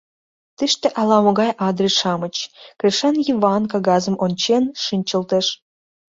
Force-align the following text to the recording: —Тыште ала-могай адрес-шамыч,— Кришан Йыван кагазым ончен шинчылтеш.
—Тыште 0.57 0.87
ала-могай 0.99 1.51
адрес-шамыч,— 1.67 2.35
Кришан 2.79 3.15
Йыван 3.27 3.63
кагазым 3.71 4.15
ончен 4.25 4.63
шинчылтеш. 4.83 5.47